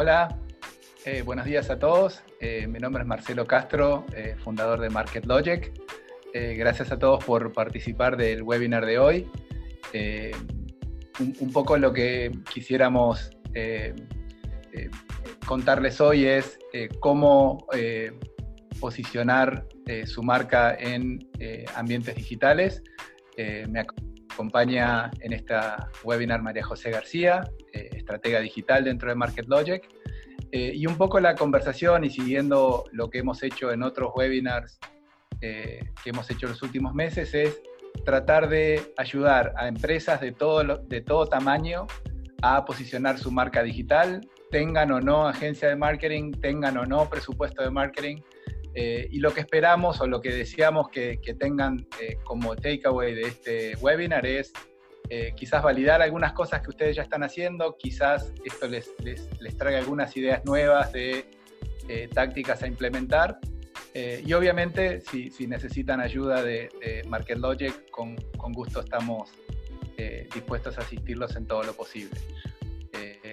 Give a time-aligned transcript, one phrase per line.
[0.00, 0.28] Hola,
[1.04, 2.22] eh, buenos días a todos.
[2.40, 5.72] Eh, mi nombre es Marcelo Castro, eh, fundador de Market Logic.
[6.32, 9.28] gracias a todos por participar del webinar de hoy.
[11.18, 13.28] Un, un, poco lo que quisiéramos
[15.44, 16.60] contarles hoy es
[17.00, 17.66] cómo
[18.78, 19.66] posicionar
[20.04, 21.28] su marca en
[21.74, 22.84] ambientes digitales.
[23.36, 27.42] me acompaña en esta webinar María José García,
[28.08, 29.82] estratega digital dentro de Market Logic.
[30.50, 34.78] Eh, y un poco la conversación y siguiendo lo que hemos hecho en otros webinars
[35.42, 37.60] eh, que hemos hecho los últimos meses es
[38.04, 41.86] tratar de ayudar a empresas de todo, de todo tamaño
[42.40, 47.62] a posicionar su marca digital, tengan o no agencia de marketing, tengan o no presupuesto
[47.62, 48.22] de marketing.
[48.74, 51.86] Eh, y lo que esperamos o lo que deseamos que, que tengan
[52.22, 54.52] como takeaway de este webinar es
[55.10, 59.78] eh, quizás validar algunas cosas que ustedes ya están haciendo, quizás esto les, les, traiga
[59.78, 61.30] algunas ideas nuevas de
[61.88, 63.38] eh, tácticas a implementar.
[63.94, 66.68] Eh, y obviamente, si, si, necesitan ayuda de,
[67.08, 69.30] Market Logic, con, con gusto estamos
[70.32, 72.16] dispuestos a asistirlos en todo lo posible.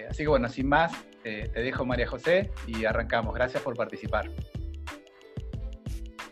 [0.10, 3.36] así que bueno, sin más, te dejo María José y arrancamos.
[3.36, 4.32] Gracias por participar.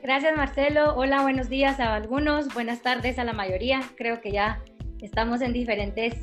[0.01, 0.95] Gracias Marcelo.
[0.95, 3.81] Hola, buenos días a algunos, buenas tardes a la mayoría.
[3.95, 4.63] Creo que ya
[5.03, 6.15] Estamos en diferentes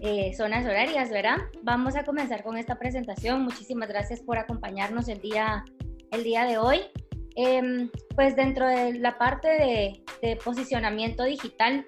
[0.00, 1.38] eh, zonas horarias, ¿verdad?
[1.64, 3.42] Vamos a comenzar con esta presentación.
[3.42, 5.64] Muchísimas gracias por acompañarnos el día,
[6.12, 6.82] el día de hoy.
[7.34, 9.48] Em, pues dentro de la parte
[10.22, 11.84] de, posicionamiento digital,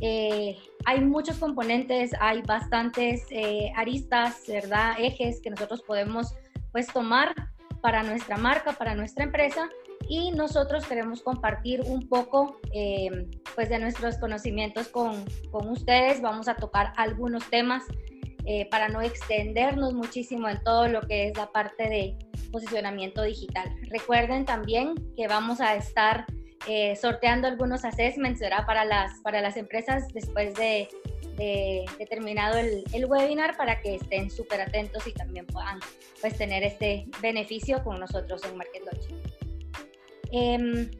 [0.00, 4.94] eh, hay muchos componentes, hay bastantes eh, aristas, ¿verdad?
[4.98, 6.36] Ejes que nosotros podemos
[6.70, 7.34] pues tomar
[7.82, 9.68] para nuestra marca, para nuestra empresa
[10.08, 16.20] y nosotros queremos compartir un poco eh, pues de nuestros conocimientos con, con, ustedes.
[16.20, 17.82] Vamos a tocar algunos temas
[18.46, 22.18] eh, para no extendernos muchísimo en todo lo que es la parte de
[22.52, 23.68] posicionamiento digital.
[23.90, 26.26] Recuerden también que vamos a estar
[26.66, 30.88] eh, sorteando algunos assessments Para, las, para las empresas después de,
[31.36, 35.78] de, terminado el, el, webinar para que estén súper atentos y también puedan
[36.20, 38.82] pues tener este beneficio con nosotros en Market
[40.36, 40.90] Em,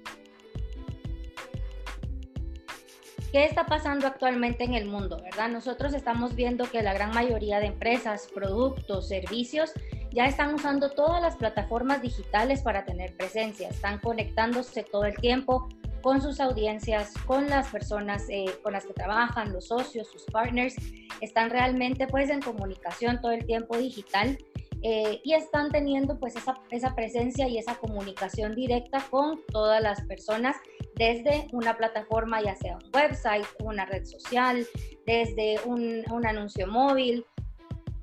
[3.33, 5.21] ¿Qué está pasando actualmente en el mundo?
[5.25, 5.49] ¿verdad?
[5.49, 9.73] Nosotros estamos viendo que la gran mayoría de empresas, productos, servicios
[10.13, 15.69] ya están usando todas las plataformas digitales para tener presencia, están conectándose todo el tiempo
[16.01, 20.77] con sus audiencias, con las personas eh, con las que trabajan, los socios, sus partners,
[21.21, 24.39] están realmente pues en comunicación todo el tiempo digital
[24.87, 30.03] eh, y están teniendo pues esa, esa presencia y esa comunicación directa con todas las
[30.03, 30.57] personas
[30.95, 34.67] desde una plataforma, ya sea un website, una red social,
[35.07, 37.25] desde un, un anuncio móvil,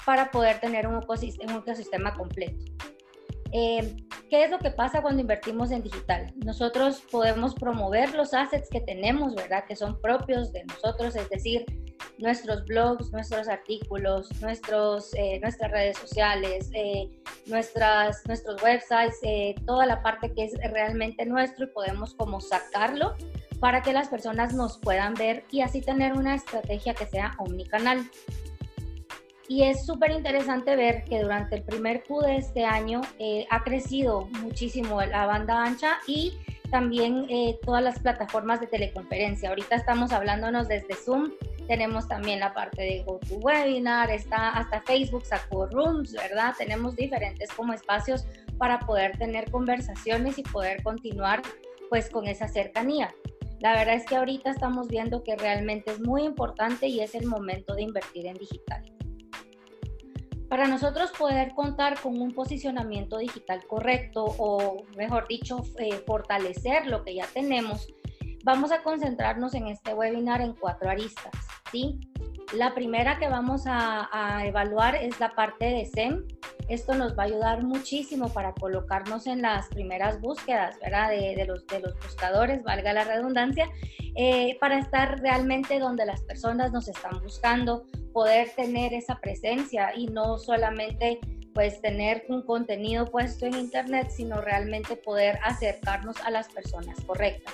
[0.07, 2.65] para poder tener un ecosistema, un ecosistema completo.
[3.51, 3.95] Eh,
[4.31, 6.33] ¿Qué es lo que pasa cuando invertimos en digital?
[6.37, 9.65] Nosotros podemos promover los assets que tenemos, ¿verdad?
[9.65, 11.65] Que son propios de nosotros, es decir,
[12.17, 17.09] nuestros blogs, nuestros artículos, nuestros, eh, nuestras redes sociales, eh,
[17.45, 23.15] nuestras, nuestros websites, eh, toda la parte que es realmente nuestro y podemos como sacarlo
[23.59, 28.09] para que las personas nos puedan ver y así tener una estrategia que sea omnicanal.
[29.47, 33.01] Y es súper interesante ver que durante el primer Q de este año
[33.49, 36.37] ha crecido muchísimo la banda ancha y
[36.71, 37.27] también
[37.63, 39.49] todas las plataformas de teleconferencia.
[39.49, 41.31] Ahorita estamos hablándonos desde Zoom,
[41.67, 46.55] tenemos también la parte de GoToWebinar, está hasta Facebook sacó Rooms, ¿verdad?
[46.57, 48.25] Tenemos diferentes como espacios
[48.57, 51.43] para poder tener conversaciones y poder continuar
[51.89, 53.13] pues con esa cercanía.
[53.59, 57.27] La verdad es que ahorita estamos viendo que realmente es muy importante y es el
[57.27, 58.83] momento de invertir en digital.
[60.51, 67.05] Para nosotros poder contar con un posicionamiento digital correcto o, mejor dicho, eh, fortalecer lo
[67.05, 67.87] que ya tenemos,
[68.43, 71.31] vamos a concentrarnos en este webinar en cuatro aristas.
[71.71, 71.97] ¿sí?
[72.53, 76.25] La primera que vamos a, evaluar es la parte de SEM.
[76.67, 81.09] Esto nos va a ayudar muchísimo para colocarnos en las primeras búsquedas, ¿verdad?
[81.11, 83.69] De, los, de los buscadores, valga la redundancia,
[84.15, 90.07] eh, para estar realmente donde las personas nos están buscando, poder tener esa presencia y
[90.07, 91.19] no solamente
[91.53, 97.53] pues tener un contenido puesto en internet, sino realmente poder acercarnos a las personas correctas.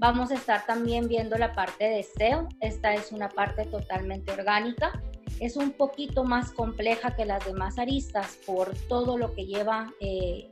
[0.00, 2.48] Vamos a estar también viendo la parte de SEO.
[2.60, 4.92] Esta es una parte totalmente orgánica.
[5.40, 10.48] Es un poquito más compleja que las demás aristas por todo lo que lleva eh,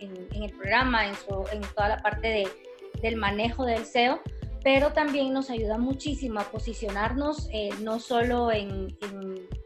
[0.00, 1.14] en, el programa, en,
[1.74, 2.46] toda la parte
[3.02, 4.20] del manejo del SEO,
[4.62, 8.96] pero también nos ayuda muchísimo a posicionarnos eh, no solo en,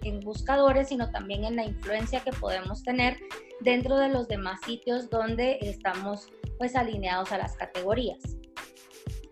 [0.02, 3.19] en buscadores, sino también en la influencia que podemos tener
[3.60, 6.28] dentro de los demás sitios donde estamos
[6.58, 8.38] pues alineados a las categorías.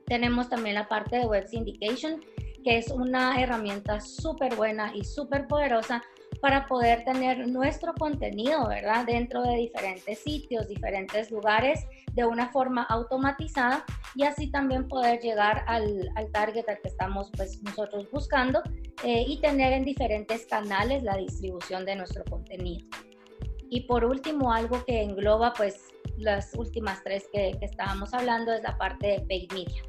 [0.06, 2.20] Tenemos también la parte de Web Syndication,
[2.62, 6.03] que es una herramienta súper buena y súper poderosa
[6.41, 9.05] para poder tener nuestro contenido, ¿verdad?
[9.06, 15.64] Dentro de diferentes sitios, diferentes lugares, de una forma automatizada y así también poder llegar
[15.67, 18.62] al, al target al que estamos pues nosotros buscando
[19.05, 22.87] eh, y tener en diferentes canales la distribución de nuestro contenido.
[23.69, 28.76] Y por último, algo que engloba pues las últimas tres que, estábamos hablando es la
[28.79, 29.82] parte de paid media.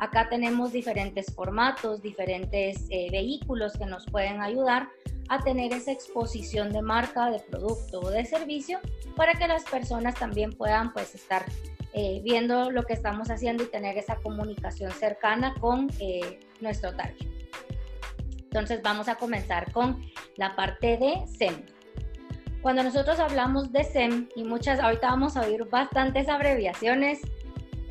[0.00, 4.88] Acá tenemos diferentes formatos, diferentes eh, vehículos que nos pueden ayudar
[5.28, 8.80] a tener esa exposición de marca, de producto o de servicio
[9.14, 11.44] para que las personas también puedan pues estar
[11.92, 17.28] eh, viendo lo que estamos haciendo y tener esa comunicación cercana con eh, nuestro target.
[18.38, 20.02] Entonces vamos a comenzar con
[20.36, 21.62] la parte de SEM.
[22.62, 27.20] Cuando nosotros hablamos de SEM y muchas, ahorita vamos a oír bastantes abreviaciones,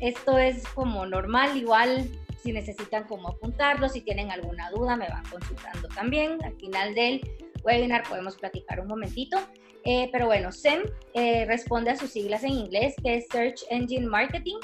[0.00, 2.08] esto es como normal, igual
[2.42, 6.42] si necesitan como apuntarlo, si tienen alguna duda me van consultando también.
[6.42, 7.20] Al final del
[7.62, 9.38] webinar podemos platicar un momentito.
[9.84, 10.82] Eh, pero bueno, SEM
[11.14, 14.56] eh, responde a sus siglas en inglés, que es Search Engine Marketing,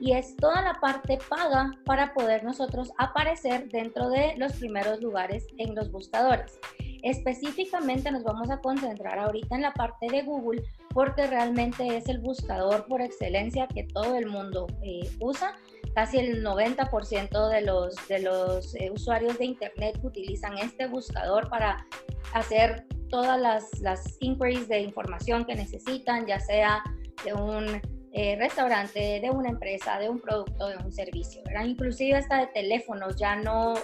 [0.00, 5.46] y es toda la parte paga para poder nosotros aparecer dentro de los primeros lugares
[5.58, 6.58] en los buscadores.
[7.02, 10.62] Específicamente nos vamos a concentrar ahorita en la parte de Google
[10.94, 15.58] porque realmente es el buscador por excelencia que todo el mundo eh, usa.
[15.94, 21.84] Casi el 90% de los, de los eh, usuarios de Internet utilizan este buscador para
[22.32, 26.82] hacer todas las, las inquiries de información que necesitan, ya sea
[27.24, 27.80] de un
[28.12, 31.64] eh, restaurante, de una empresa, de un producto, de un servicio, ¿verdad?
[31.64, 33.74] Inclusive hasta de teléfonos, ya no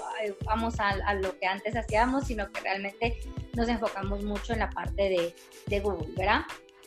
[0.44, 3.18] vamos a, lo que antes hacíamos, sino que realmente
[3.56, 5.34] nos enfocamos mucho en la parte de,
[5.66, 6.42] de Google, ¿verdad?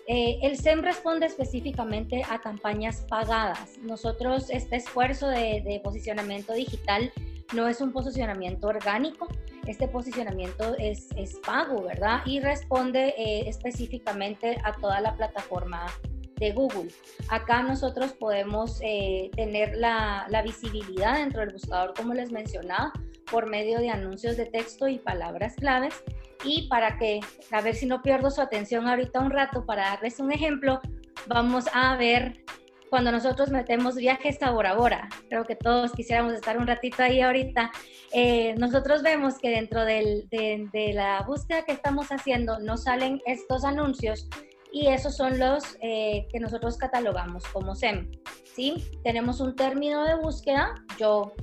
[0.08, 3.78] Eh, el SEM responde específicamente a campañas pagadas.
[3.82, 7.12] Nosotros, este esfuerzo de, posicionamiento digital
[7.54, 9.28] no es un posicionamiento orgánico,
[9.68, 12.22] este posicionamiento es, es pago, ¿verdad?
[12.26, 15.86] Y responde eh, específicamente a toda la plataforma
[16.36, 16.90] de Google.
[17.30, 22.92] Acá nosotros podemos eh, tener la, visibilidad dentro del buscador, como les mencionaba,
[23.30, 26.04] por medio de anuncios de texto y palabras claves.
[26.44, 27.20] Y para que,
[27.52, 30.81] a ver si no pierdo su atención ahorita un rato, para darles un ejemplo,
[31.28, 32.44] vamos a ver
[32.94, 37.22] cuando nosotros metemos viajes a Bora Bora, creo que todos quisiéramos estar un ratito ahí
[37.22, 37.72] ahorita,
[38.14, 40.28] eh, nosotros vemos que dentro de,
[40.94, 44.30] la búsqueda que estamos haciendo nos salen estos anuncios
[44.72, 48.12] y esos son los eh, que nosotros catalogamos como SEM.
[48.56, 48.75] ¿sí?
[49.04, 51.34] Tenemos un término de búsqueda, yo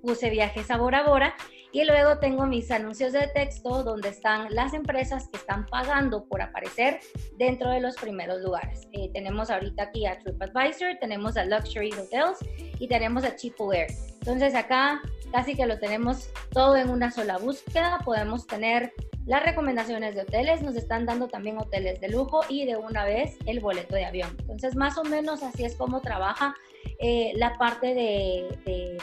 [0.00, 1.34] puse viajes a Bora Bora
[1.72, 6.42] y luego tengo mis anuncios de texto donde están las empresas que están pagando por
[6.42, 7.00] aparecer
[7.38, 8.88] dentro de los primeros lugares.
[8.92, 12.38] Eh, tenemos ahorita aquí a TripAdvisor, tenemos a Luxury Hotels
[12.78, 13.92] y tenemos a Cheapware.
[14.14, 15.00] Entonces acá
[15.30, 18.00] casi que lo tenemos todo en una sola búsqueda.
[18.04, 18.92] Podemos tener
[19.26, 23.36] las recomendaciones de hoteles nos están dando también hoteles de lujo y de una vez
[23.46, 24.34] el boleto de avión.
[24.40, 26.56] Entonces, más o menos así es como trabaja
[26.98, 28.98] eh, la parte de,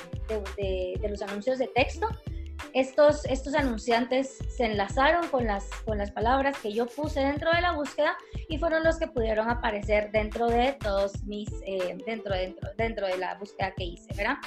[1.09, 2.07] los anuncios de texto.
[2.73, 7.61] Estos, estos anunciantes se enlazaron con las, con las palabras que yo puse dentro de
[7.61, 8.17] la búsqueda
[8.49, 13.17] y fueron los que pudieron aparecer dentro de todos mis, eh, dentro, dentro, dentro de
[13.17, 14.37] la búsqueda que hice, ¿verdad?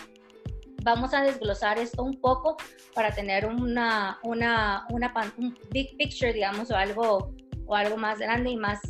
[0.83, 2.57] vamos a desglosar esto un poco
[2.95, 7.35] para tener una, una, una un big picture, digamos, o algo,
[7.67, 8.81] o algo más grande y más,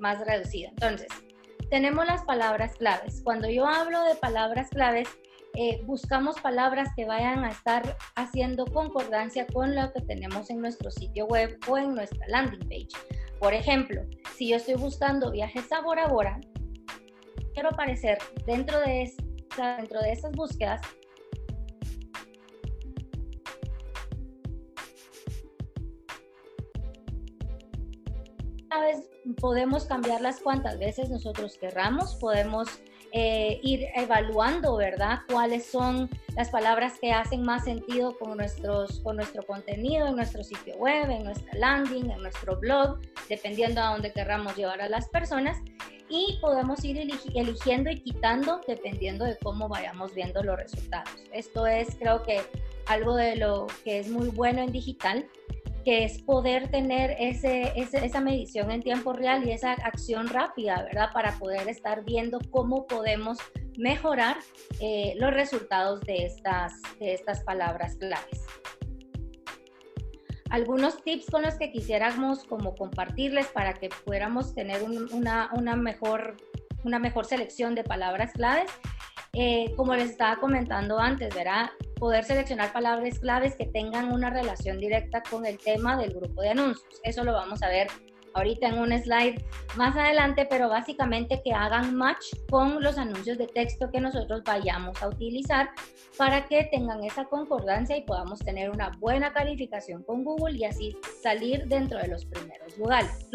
[0.00, 0.70] más reducido.
[0.70, 1.08] Entonces,
[1.72, 3.22] tenemos las palabras claves.
[3.24, 5.08] Cuando yo hablo de palabras claves,
[5.54, 10.90] eh, buscamos palabras que vayan a estar haciendo concordancia con lo que tenemos en nuestro
[10.90, 12.90] sitio web o en nuestra landing page.
[13.40, 14.02] Por ejemplo,
[14.36, 16.38] si yo estoy buscando viajes a Bora Bora,
[17.54, 20.82] quiero aparecer dentro de, esta, dentro de esas búsquedas
[28.80, 29.08] vez
[29.40, 32.68] podemos cambiarlas cuantas veces nosotros querramos, podemos
[33.14, 35.20] eh, ir evaluando, ¿verdad?
[35.30, 40.42] Cuáles son las palabras que hacen más sentido con, nuestros, con nuestro contenido en nuestro
[40.42, 45.10] sitio web, en nuestra landing, en nuestro blog, dependiendo a dónde querramos llevar a las
[45.10, 45.58] personas.
[46.08, 51.12] Y podemos ir eligiendo y quitando dependiendo de cómo vayamos viendo los resultados.
[51.32, 52.40] Esto es, creo que,
[52.86, 55.26] algo de lo que es muy bueno en digital,
[55.84, 61.10] que es poder tener ese, esa medición en tiempo real y esa acción rápida, ¿verdad?
[61.12, 63.38] Para poder estar viendo cómo podemos
[63.76, 64.36] mejorar
[64.80, 68.46] eh, los resultados de estas, de estas palabras claves.
[70.52, 76.36] algunos tips con los que quisiéramos como compartirles para que pudiéramos tener una, una, mejor,
[76.84, 78.70] una mejor selección de palabras claves.
[79.34, 81.70] Eh, como les estaba comentando antes, ¿verdad?
[81.98, 86.50] Poder seleccionar palabras claves que tengan una relación directa con el tema del grupo de
[86.50, 87.00] anuncios.
[87.02, 87.86] Eso lo vamos a ver
[88.34, 89.42] ahorita en un slide
[89.76, 95.02] más adelante, pero básicamente que hagan match con los anuncios de texto que nosotros vayamos
[95.02, 95.70] a utilizar
[96.18, 100.94] para que tengan esa concordancia y podamos tener una buena calificación con Google y así
[101.22, 103.26] salir dentro de los primeros lugares.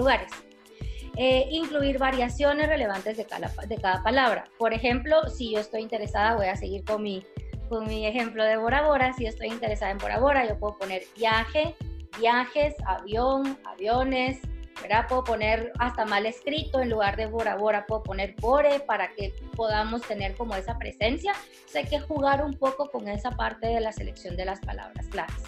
[1.19, 4.45] Eh, incluir variaciones relevantes de cada, de cada palabra.
[4.59, 7.25] Por ejemplo, si yo estoy interesada, voy a seguir con mi,
[7.69, 9.13] con mi ejemplo de Bora Bora.
[9.13, 11.75] Si yo estoy interesada en Bora Bora, yo puedo poner viaje,
[12.19, 14.39] viajes, avión, aviones,
[14.79, 15.07] ¿verdad?
[15.07, 19.33] Puedo poner hasta mal escrito en lugar de Bora Bora, puedo poner Bore para que
[19.55, 21.33] podamos tener como esa presencia.
[21.73, 25.43] hay que jugar un poco con esa parte de la selección de las palabras claves.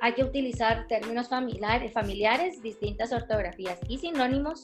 [0.00, 4.62] Hay que utilizar términos familiares, familiares distintas ortografías y sinónimos.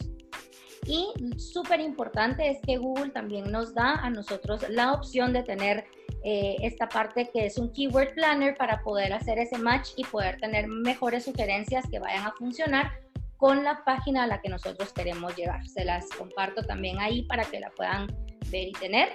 [0.87, 5.85] Y súper importante es que Google también nos da a nosotros la opción de tener
[6.25, 10.39] eh, esta parte que es un keyword planner para poder hacer ese match y poder
[10.39, 12.93] tener mejores sugerencias que vayan a funcionar
[13.37, 15.67] con la página a la que nosotros queremos llegar.
[15.67, 18.07] Se las comparto también ahí para que la puedan
[18.51, 19.09] ver y tener.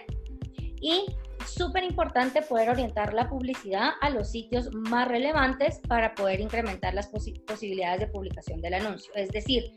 [0.81, 1.05] Y
[1.53, 7.07] súper importante poder orientar la publicidad a los sitios más relevantes para poder incrementar las
[7.07, 9.11] posibilidades de publicación del anuncio.
[9.15, 9.73] Es decir,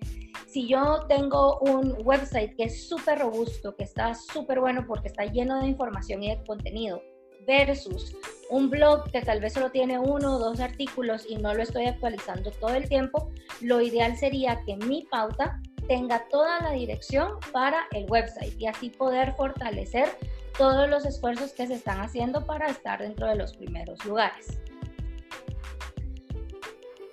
[0.47, 5.25] si yo tengo un website que es súper robusto, que está súper bueno porque está
[5.25, 7.03] lleno de información y de contenido,
[7.47, 8.17] versus
[8.51, 11.87] un blog que tal vez solo tiene uno o dos artículos y no lo estoy
[11.87, 17.87] actualizando todo el tiempo, lo ideal sería que mi pauta tenga toda la dirección para
[17.93, 20.09] el website y así poder fortalecer
[20.59, 24.59] todos los esfuerzos que se están haciendo para estar dentro de los primeros lugares.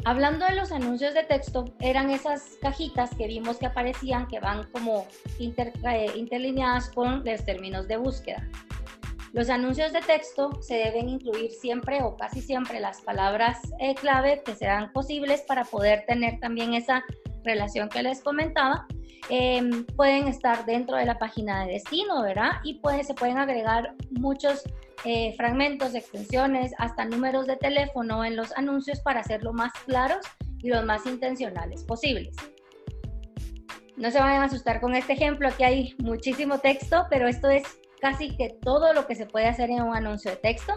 [0.05, 4.63] Hablando de los anuncios de texto, eran esas cajitas que vimos que aparecían que van
[4.71, 5.05] como
[5.39, 8.47] eh, interlineadas con los términos de búsqueda.
[9.31, 14.41] Los anuncios de texto se deben incluir siempre o casi siempre las palabras eh, clave
[14.43, 17.03] que sean posibles para poder tener también esa
[17.43, 18.87] relación que les comentaba.
[19.29, 22.53] Em, pueden estar dentro de la página de destino, ¿verdad?
[22.63, 24.63] Y se pueden agregar muchos
[25.05, 30.25] eh, fragmentos, extensiones, hasta números de teléfono en los anuncios para hacerlo más claros
[30.63, 32.35] y los más intencionales posibles.
[33.95, 37.63] No se vayan a asustar con este ejemplo, aquí hay muchísimo texto, pero esto es
[37.99, 40.73] casi que todo lo que se puede hacer en un anuncio de texto.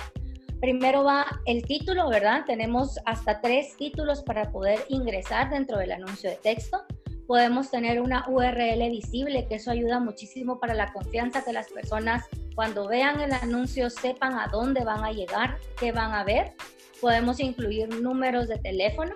[0.60, 2.44] Primero va el título, ¿verdad?
[2.46, 6.84] Tenemos hasta tres títulos para poder ingresar dentro del anuncio de texto.
[7.26, 12.24] Podemos tener una URL visible, que eso ayuda muchísimo para la confianza que las personas
[12.54, 16.52] cuando vean el anuncio sepan a dónde van a llegar, qué van a ver.
[17.00, 19.14] Podemos incluir números de teléfono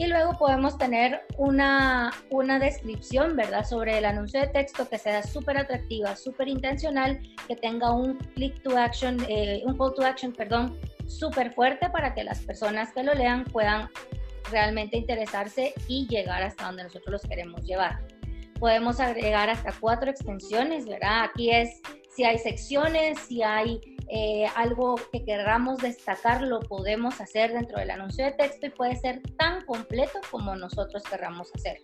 [0.00, 3.66] y luego podemos tener una, una descripción, ¿verdad?
[3.66, 8.62] Sobre el anuncio de texto que sea súper atractiva, súper intencional, que tenga un click
[8.62, 13.02] to action, eh, un call to action, perdón, súper fuerte para que las personas que
[13.02, 13.90] lo lean puedan
[14.50, 17.98] realmente interesarse y llegar hasta donde nosotros los queremos llevar.
[18.58, 21.24] Podemos agregar hasta cuatro extensiones, ¿verdad?
[21.24, 21.78] Aquí es
[22.14, 27.92] si hay secciones, si hay eh, algo que queramos destacar, lo podemos hacer dentro del
[27.92, 31.78] anuncio de texto y puede ser tan completo como nosotros querramos hacer.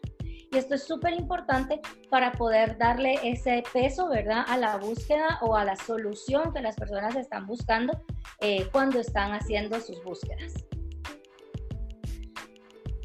[0.51, 1.81] Y esto es súper importante
[2.11, 6.77] para poder darle ese peso, ¿verdad?, a la búsqueda o a la solución que las
[6.77, 8.01] personas están buscando
[8.41, 10.55] eh, cuando están haciendo sus búsquedas.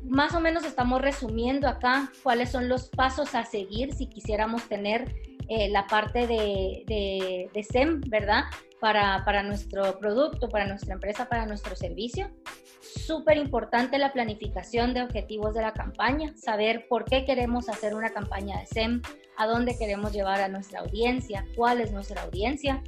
[0.04, 5.16] Más o menos estamos resumiendo acá cuáles son los pasos a seguir si quisiéramos tener
[5.54, 8.46] eh, la parte de, de, SEM, ¿verdad?
[8.80, 12.32] para, nuestro producto, para nuestra empresa, para nuestro servicio.
[12.80, 18.12] Súper importante la planificación de objetivos de la campaña, saber por qué queremos hacer una
[18.12, 19.02] campaña de SEM,
[19.36, 22.82] a dónde queremos llevar a nuestra audiencia, cuál es nuestra audiencia.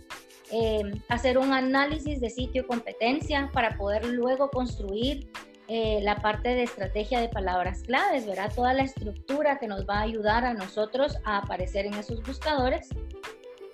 [0.49, 5.29] Eh, hacer un análisis de sitio competencia para poder luego construir
[5.67, 8.51] eh, la parte de estrategia de palabras claves, ¿verdad?
[8.53, 12.89] Toda la estructura que nos va a ayudar a nosotros a aparecer en esos buscadores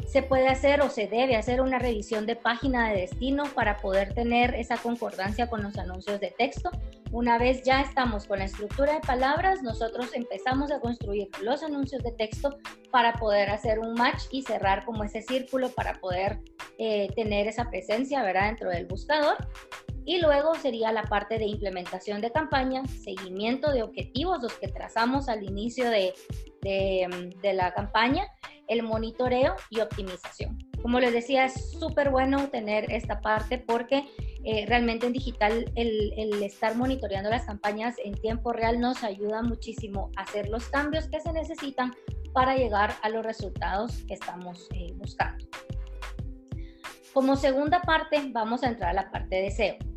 [0.10, 4.16] se puede hacer o se debe hacer una revisión de página de destino para poder
[4.16, 6.72] tener esa concordancia con los anuncios de texto.
[7.12, 12.02] Una vez ya estamos con la estructura de palabras, nosotros empezamos a construir los anuncios
[12.02, 12.58] de texto
[12.92, 16.40] para poder hacer un match y cerrar como ese círculo para poder
[16.80, 18.48] eh, tener esa presencia ¿verdad?
[18.48, 19.38] dentro del buscador.
[20.10, 25.30] Y luego sería la parte de implementación de campaña, seguimiento de objetivos, los que trazamos
[25.30, 26.16] al inicio de,
[26.64, 28.26] de, de la campaña
[28.68, 30.58] el monitoreo y optimización.
[30.82, 34.04] Como les decía, es súper bueno tener esta parte porque
[34.44, 39.44] eh, realmente en digital el, el, estar monitoreando las campañas en tiempo real nos ayuda
[39.44, 41.94] muchísimo a hacer los cambios que se necesitan
[42.34, 45.46] para llegar a los resultados que estamos eh, buscando.
[47.14, 49.89] Como segunda parte, vamos a entrar a la parte de SEO.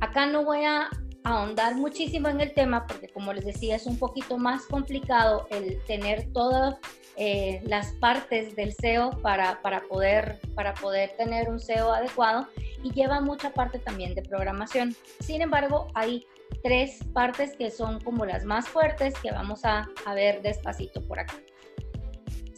[0.00, 0.88] Acá no voy a
[1.24, 5.82] ahondar muchísimo en el tema porque como les decía es un poquito más complicado el
[5.84, 6.76] tener todas
[7.16, 12.46] eh, las partes del SEO para, para, poder, para poder tener un SEO adecuado
[12.84, 14.94] y lleva mucha parte también de programación.
[15.20, 16.26] Sin embargo, hay
[16.62, 21.18] tres partes que son como las más fuertes que vamos a, a ver despacito por
[21.18, 21.34] acá.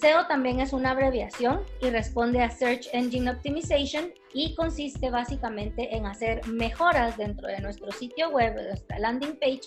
[0.00, 6.06] SEO también es una abreviación y responde a Search Engine Optimization y consiste básicamente en
[6.06, 9.62] hacer mejoras dentro de nuestro sitio web, de nuestra landing page,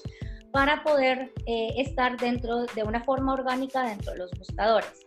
[0.53, 5.05] para poder eh, estar dentro de una forma orgánica dentro de los buscadores.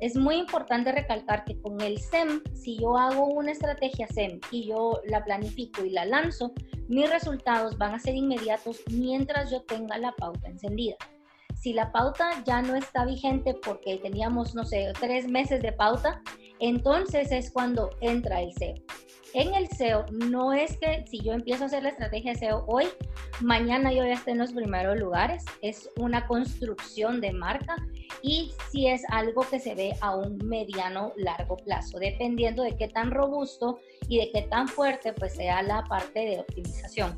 [0.00, 4.66] Es muy importante recalcar que con el SEM, si yo hago una estrategia SEM y
[4.66, 6.52] yo la planifico y la lanzo,
[6.88, 10.96] mis resultados van a ser inmediatos mientras yo tenga la pauta encendida.
[11.60, 16.22] Si la pauta ya no está vigente porque teníamos, no sé, tres meses de pauta,
[16.60, 18.74] entonces es cuando entra el SEO.
[19.34, 22.64] En el SEO no es que si yo empiezo a hacer la estrategia de SEO
[22.68, 22.86] hoy,
[23.42, 25.44] mañana yo ya esté en los primeros lugares.
[25.60, 27.76] Es una construcción de marca
[28.22, 32.88] y si es algo que se ve a un mediano largo plazo, dependiendo de qué
[32.88, 37.16] tan robusto y de qué tan fuerte pues sea la parte de optimización.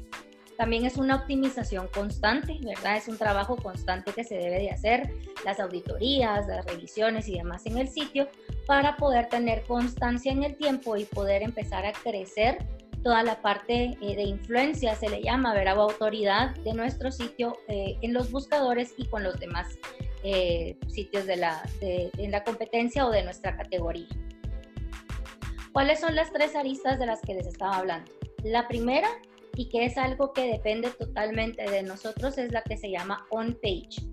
[0.59, 2.97] También es una optimización constante, ¿verdad?
[2.97, 7.65] Es un trabajo constante que se debe de hacer, las auditorías, las revisiones y demás
[7.67, 8.29] en el sitio
[8.67, 12.59] para poder tener constancia en el tiempo y poder empezar a crecer
[13.05, 15.79] toda la parte eh, de influencia, se le llama, ¿verdad?
[15.79, 19.79] O autoridad de nuestro sitio eh, en los buscadores y con los demás
[20.25, 24.09] eh, sitios de la, de, en la competencia o de nuestra categoría.
[25.73, 28.11] ¿Cuáles son las tres aristas de las que les estaba hablando?
[28.43, 29.09] La primera
[29.59, 34.07] y que es algo que depende totalmente de nosotros es la que se llama on-page.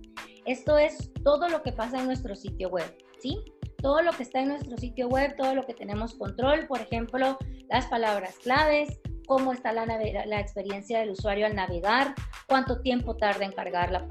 [0.44, 3.38] Esto es todo lo que pasa en nuestro sitio web, ¿sí?
[3.78, 7.38] Todo lo que está en nuestro sitio web, todo lo que tenemos control, por ejemplo,
[7.70, 12.16] las palabras claves, cómo está la, la experiencia del usuario al navegar,
[12.48, 14.08] cuánto tiempo tarda en cargar la,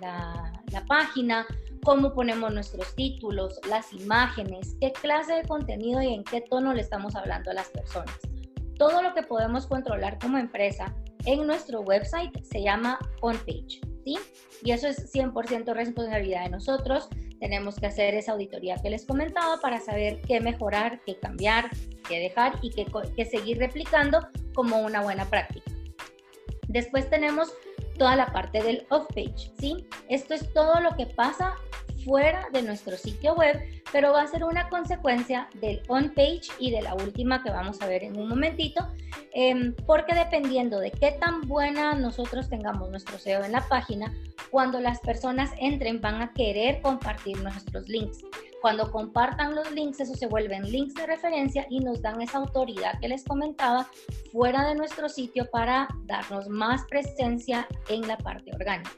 [0.00, 1.46] la, la página,
[1.84, 6.80] cómo ponemos nuestros títulos, las imágenes, qué clase de contenido y en qué tono le
[6.80, 8.18] estamos hablando a las personas
[8.80, 10.94] todo lo que podemos controlar como empresa
[11.26, 14.16] en nuestro website se llama on-page, ¿sí?
[14.64, 17.10] Y eso es 100% responsabilidad de nosotros.
[17.40, 21.68] Tenemos que hacer esa auditoría que les comentaba para saber qué mejorar, qué cambiar,
[22.08, 25.70] qué dejar y qué, seguir replicando como una buena práctica.
[26.68, 27.52] Después tenemos
[27.98, 29.86] toda la parte del off-page, ¿sí?
[30.08, 31.52] Esto es todo lo que pasa
[32.04, 33.60] fuera de nuestro sitio web,
[33.92, 37.86] pero va a ser una consecuencia del on-page y de la última que vamos a
[37.86, 38.86] ver en un momentito,
[39.32, 44.12] em, porque dependiendo de qué tan buena nosotros tengamos nuestro SEO en la página,
[44.50, 48.18] cuando las personas entren van a querer compartir nuestros links.
[48.60, 52.98] Cuando compartan los links, eso se vuelven links de referencia y nos dan esa autoridad
[53.00, 53.88] que les comentaba
[54.32, 58.90] fuera de nuestro sitio para darnos más presencia en la parte orgánica.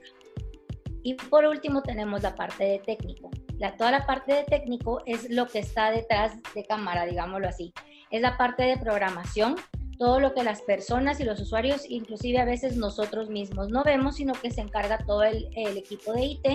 [1.03, 3.31] Y por último tenemos la parte de técnico.
[3.59, 7.73] La, toda la parte de técnico es lo que está detrás de cámara, digámoslo así.
[8.11, 9.57] Es la parte de programación,
[9.99, 14.17] todo lo que las personas y los usuarios, inclusive a veces nosotros mismos no vemos,
[14.17, 16.47] sino que se encarga todo el, equipo de IT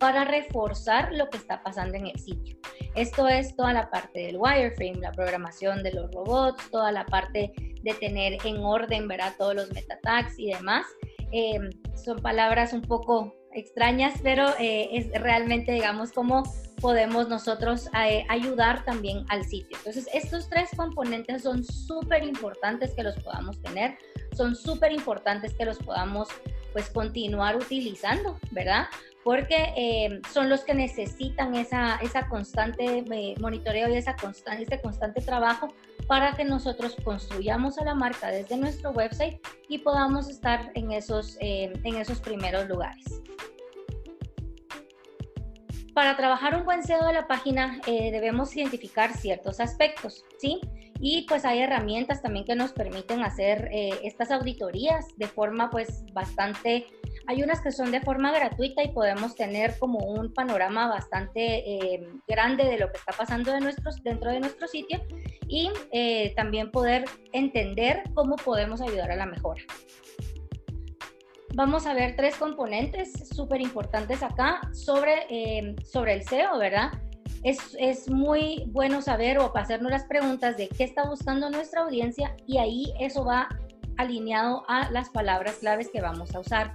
[0.00, 2.56] para reforzar lo que está pasando en el sitio.
[2.96, 7.52] Esto es toda la parte del wireframe, la programación de los robots, toda la parte
[7.82, 9.34] de tener en orden, ¿verdad?
[9.38, 10.84] Todos los meta tags y demás.
[11.32, 11.58] Eh,
[11.94, 16.44] son palabras un poco extrañas, pero eh, es realmente, digamos, cómo
[16.80, 19.76] podemos nosotros eh, ayudar también al sitio.
[19.78, 23.96] Entonces, estos tres componentes son súper importantes que los podamos tener,
[24.36, 26.28] son súper importantes que los podamos
[26.72, 28.86] pues continuar utilizando, ¿verdad?
[29.26, 33.04] Porque eh, son los que necesitan esa, esa constante
[33.40, 35.74] monitoreo y esa constante, ese constante trabajo
[36.06, 41.36] para que nosotros construyamos a la marca desde nuestro website y podamos estar en esos,
[41.40, 43.20] en esos primeros lugares.
[45.96, 50.60] Para trabajar un buen SEO de la página eh, debemos identificar ciertos aspectos, ¿sí?
[51.00, 56.04] Y pues hay herramientas también que nos permiten hacer eh, estas auditorías de forma pues
[56.12, 56.86] bastante,
[57.26, 62.08] hay unas que son de forma gratuita y podemos tener como un panorama bastante eh,
[62.26, 65.00] grande de lo que está pasando de nuestros, dentro de nuestro sitio
[65.48, 65.70] y
[66.34, 69.62] también poder entender cómo podemos ayudar a la mejora
[71.56, 76.92] vamos a ver tres componentes súper importantes acá sobre, eh, sobre el SEO, ¿verdad?
[77.42, 82.34] es, es, muy bueno saber o hacernos las preguntas de qué está buscando nuestra audiencia
[82.46, 83.48] y ahí eso va
[83.96, 86.74] alineado a las palabras claves que vamos a usar.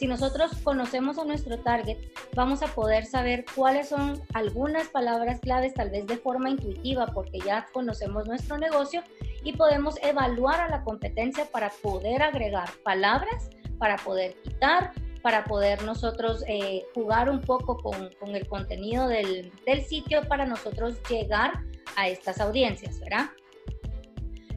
[0.00, 1.98] Si nosotros conocemos a nuestro target,
[2.34, 7.38] vamos a poder saber cuáles son algunas palabras claves, tal vez de forma intuitiva, porque
[7.38, 9.02] ya conocemos nuestro negocio
[9.44, 15.82] y podemos evaluar a la competencia para poder agregar palabras, para poder quitar, para poder
[15.82, 21.62] nosotros eh, jugar un poco con, el contenido del, del sitio para nosotros llegar
[21.96, 23.26] a estas audiencias, ¿verdad?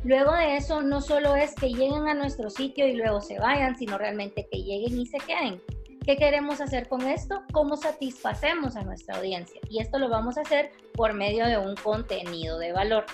[0.03, 3.77] Luego de eso, no solo es que lleguen a nuestro sitio y luego se vayan,
[3.77, 5.61] sino realmente que lleguen y se queden.
[6.05, 7.43] ¿Qué queremos hacer con esto?
[7.53, 9.61] ¿Cómo satisfacemos a nuestra audiencia?
[9.69, 13.05] Y esto lo vamos a hacer por medio de un contenido de valor.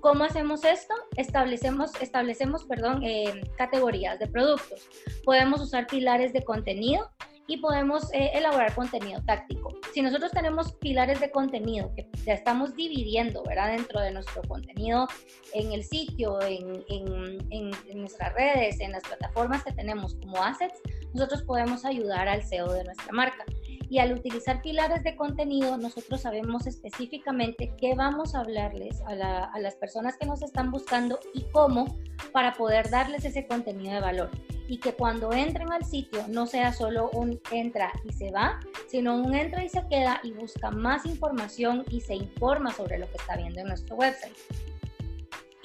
[0.00, 0.94] ¿Cómo hacemos esto?
[1.16, 4.88] Establecemos, establecemos perdón, eh, categorías de productos.
[5.24, 7.08] Podemos usar pilares de contenido
[7.46, 9.74] y podemos eh, elaborar contenido táctico.
[9.94, 13.72] Si nosotros tenemos pilares de contenido que ya estamos dividiendo, ¿verdad?
[13.72, 15.06] Dentro de nuestro contenido
[15.54, 20.80] en el sitio, en, en, en, nuestras redes, en las plataformas que tenemos como assets,
[21.14, 23.44] nosotros podemos ayudar al SEO de nuestra marca.
[23.88, 29.44] Y al utilizar pilares de contenido, nosotros sabemos específicamente qué vamos a hablarles a, la,
[29.44, 31.96] a las personas que nos están buscando y cómo
[32.32, 34.30] para poder darles ese contenido de valor
[34.68, 39.16] y que cuando entren al sitio no sea solo un entra y se va, sino
[39.16, 43.16] un entra y se queda y busca más información y se informa sobre lo que
[43.16, 44.36] está viendo en nuestro website.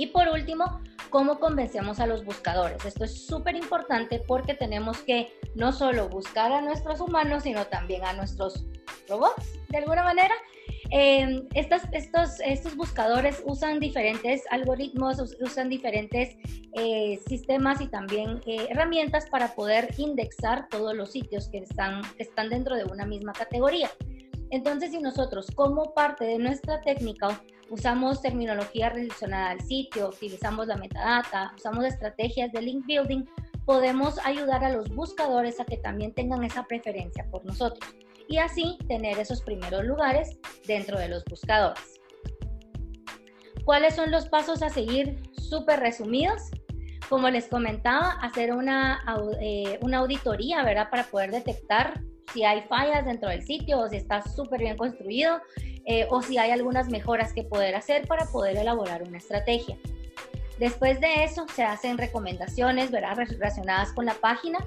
[0.02, 2.84] Y por último, ¿cómo convencemos a los buscadores?
[2.86, 8.04] Esto es súper importante porque tenemos que no solo buscar a nuestros humanos, sino también
[8.04, 8.66] a nuestros
[9.08, 10.34] robots, de alguna manera,
[10.90, 11.84] eh, estos,
[12.44, 16.36] estos buscadores usan diferentes algoritmos, usan diferentes
[16.74, 22.50] eh, sistemas y también eh, herramientas para poder indexar todos los sitios que están, están
[22.50, 23.92] dentro de una misma categoría.
[24.50, 27.40] Entonces, si nosotros como parte de nuestra técnica
[27.72, 33.24] usamos terminología relacionada al sitio, utilizamos la metadata, usamos estrategias de link building,
[33.66, 37.90] podemos ayudar a los buscadores a que también tengan esa preferencia por nosotros
[38.28, 42.02] y así tener esos primeros lugares dentro de los buscadores.
[43.64, 46.42] ¿Cuáles son los pasos a seguir súper resumidos?
[47.08, 49.04] Como les comentaba, hacer una,
[49.40, 50.90] eh, una auditoría, ¿verdad?
[50.90, 52.02] Para poder detectar
[52.34, 55.42] si hay fallas dentro del sitio o si está súper bien construido
[55.86, 59.78] eh, o si hay algunas mejoras que poder hacer para poder elaborar una estrategia.
[60.60, 63.18] Después de eso se hacen recomendaciones ¿verdad?
[63.18, 64.60] relacionadas con la página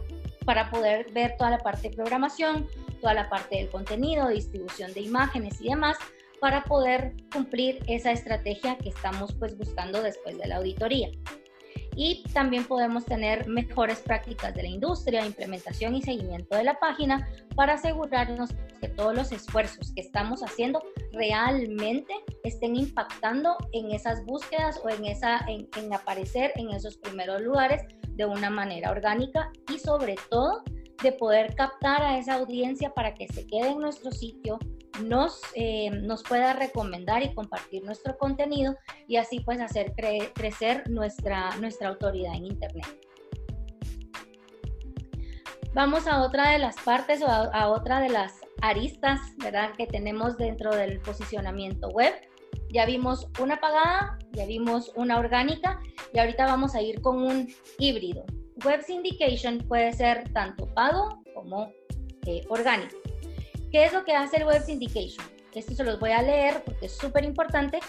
[0.44, 2.68] para poder ver toda la parte de programación,
[3.00, 5.96] toda la parte del contenido, distribución de imágenes y demás
[6.40, 11.08] para poder cumplir esa estrategia que estamos pues buscando después de la auditoría.
[11.96, 17.28] Y también podemos tener mejores prácticas de la industria, implementación y seguimiento de la página
[17.54, 24.80] para asegurarnos que todos los esfuerzos que estamos haciendo realmente estén impactando en esas búsquedas
[24.84, 30.16] o en, esa, en, aparecer en esos primeros lugares de una manera orgánica y sobre
[30.30, 30.62] todo
[31.02, 34.58] de poder captar a esa audiencia para que se quede en nuestro sitio,
[35.02, 38.76] nos, eh, nos pueda recomendar y compartir nuestro contenido
[39.08, 39.92] y así pues hacer
[40.34, 42.86] crecer nuestra, nuestra autoridad en Internet.
[45.74, 49.72] Vamos a otra de las partes o a, otra de las aristas ¿verdad?
[49.76, 52.14] que tenemos dentro del posicionamiento web.
[52.70, 55.80] Ya vimos una pagada, ya vimos una orgánica
[56.12, 58.24] y ahorita vamos a ir con un híbrido.
[58.64, 61.72] Web Syndication puede ser tanto pago como
[62.26, 62.96] eh, orgánico.
[63.74, 65.26] ¿Qué es lo que hace el Web Syndication?
[65.52, 67.80] Esto se los voy a leer porque es súper importante.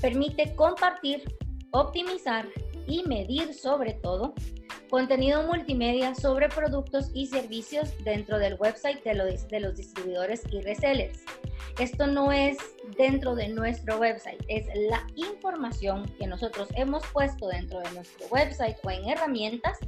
[0.00, 1.32] Permite compartir,
[1.70, 2.48] optimizar
[2.88, 4.34] y medir sobre todo
[4.90, 10.60] contenido multimedia sobre productos y servicios dentro del website de los, de los distribuidores y
[10.60, 11.20] resellers.
[11.78, 12.56] Esto no es
[12.96, 18.76] dentro de nuestro website, es la información que nosotros hemos puesto dentro de nuestro website
[18.82, 19.78] o en herramientas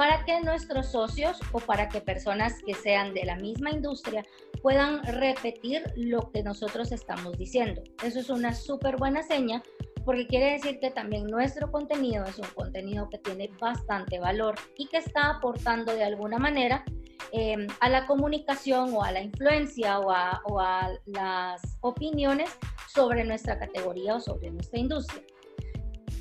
[0.00, 4.24] para que nuestros socios o para que personas que sean de la misma industria
[4.62, 7.82] puedan repetir lo que nosotros estamos diciendo.
[8.02, 9.62] Eso es una súper buena seña
[10.06, 14.88] porque quiere decir que también nuestro contenido es un contenido que tiene bastante valor y
[14.88, 16.82] que está aportando de alguna manera
[17.32, 22.48] em, a la comunicación o a la influencia o a, o a las opiniones
[22.88, 25.22] sobre nuestra categoría o sobre nuestra industria.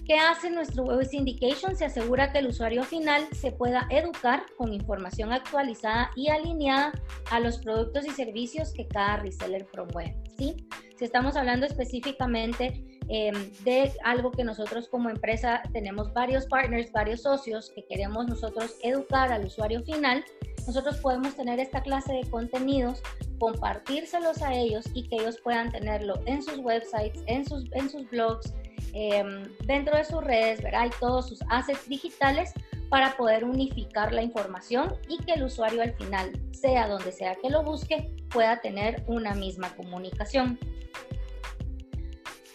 [0.10, 1.76] ¿Qué hace nuestro Web Syndication?
[1.76, 6.94] Se asegura que el usuario final se pueda educar con información actualizada y alineada
[7.30, 10.18] a los productos y servicios que cada reseller promueve.
[10.36, 10.68] ¿sí?
[10.98, 17.22] Si estamos hablando específicamente em, de algo que nosotros como empresa tenemos varios partners, varios
[17.22, 20.26] socios que queremos nosotros educar al usuario final,
[20.66, 23.04] nosotros podemos tener esta clase de contenidos
[23.40, 28.10] compartírselos a ellos y que ellos puedan tenerlo en sus websites, en sus, en sus
[28.10, 28.54] blogs,
[28.94, 30.88] em, dentro de sus redes, ¿verdad?
[30.88, 32.54] Y todos sus assets digitales
[32.90, 37.50] para poder unificar la información y que el usuario al final, sea donde sea que
[37.50, 40.60] lo busque, pueda tener una misma comunicación.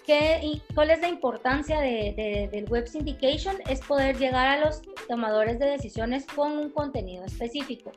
[0.05, 3.57] ¿Qué, y ¿Cuál es la importancia de, del Web Syndication?
[3.69, 7.91] Es poder llegar a los tomadores de decisiones con un contenido específico.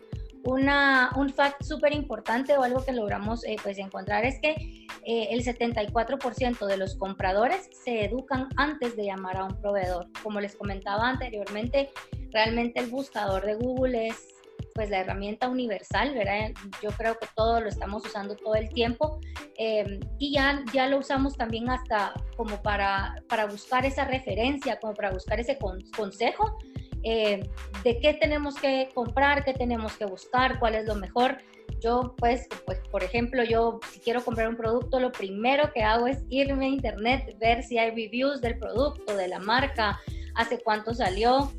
[0.49, 4.51] Un fact súper importante o algo que logramos eh, pues encontrar es que
[5.05, 10.07] eh, el 74% de los compradores se educan antes de llamar a un proveedor.
[10.23, 11.89] Como les comentaba anteriormente,
[12.31, 14.35] realmente el buscador de Google es
[14.73, 16.51] pues la herramienta universal, ¿verdad?
[16.81, 19.19] Yo creo que todo lo estamos usando todo el tiempo
[19.57, 24.93] eh, y ya, ya lo usamos también hasta como para, para buscar esa referencia, como
[24.93, 26.57] para buscar ese consejo
[27.03, 27.49] eh,
[27.83, 31.37] de qué tenemos que comprar, qué tenemos que buscar, cuál es lo mejor.
[31.79, 36.07] Yo, pues, pues, por ejemplo, yo si quiero comprar un producto, lo primero que hago
[36.07, 39.99] es irme a internet, ver si hay reviews del producto, de la marca,
[40.35, 41.51] hace cuánto salió,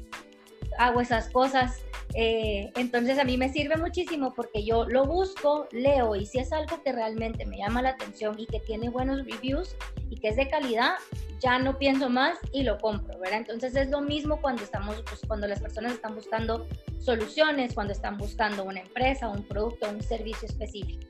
[0.78, 1.82] hago esas cosas.
[2.14, 6.52] Eh, entonces a mí me sirve muchísimo porque yo lo busco, leo y si es
[6.52, 9.76] algo que realmente me llama la atención y que tiene buenos reviews
[10.08, 10.94] y que es de calidad,
[11.40, 13.40] ya no pienso más y lo compro, ¿verdad?
[13.40, 16.66] Entonces es lo mismo cuando estamos, pues, cuando las personas están buscando
[16.98, 21.06] soluciones, cuando están buscando una empresa, un producto, un servicio específico.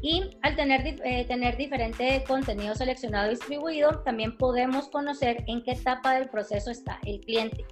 [0.00, 5.72] Y al tener, eh, tener diferente contenido seleccionado y distribuido, también podemos conocer en qué
[5.72, 7.64] etapa del proceso está el cliente.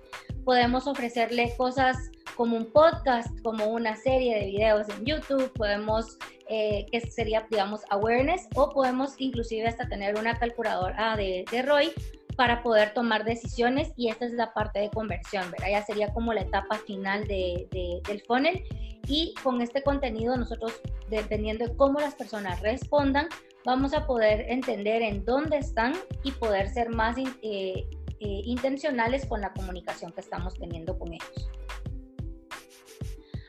[0.47, 6.87] Podemos ofrecerle cosas como un podcast, como una serie de videos en YouTube, podemos, eh,
[6.93, 11.91] que sería, digamos, awareness, o podemos inclusive hasta tener una calculadora de, de ROI
[12.37, 15.67] para poder tomar decisiones y esta es la parte de conversión, ¿verdad?
[15.69, 17.67] Ya sería como la etapa final de,
[18.07, 18.63] del funnel
[19.09, 20.81] y con este contenido nosotros,
[21.11, 23.27] dependiendo de cómo las personas respondan,
[23.65, 27.89] vamos a poder entender en dónde están y poder ser más eh,
[28.21, 31.51] eh, intencionales con la comunicación que estamos teniendo con ellos.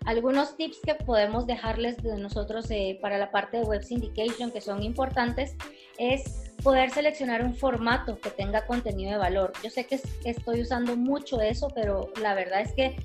[0.06, 4.62] Algunos tips que podemos dejarles de nosotros eh, para la parte de web syndication que
[4.62, 5.56] son importantes
[5.98, 9.52] es poder seleccionar un formato que tenga contenido de valor.
[9.62, 12.96] Yo sé que estoy usando mucho eso, pero la verdad es que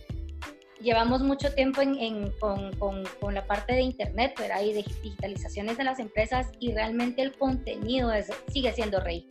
[0.81, 1.81] llevamos mucho tiempo
[2.39, 4.63] con, la parte de Internet, ¿verdad?
[4.63, 8.11] Y digitalizaciones de las empresas y realmente el contenido
[8.49, 9.27] sigue siendo rey.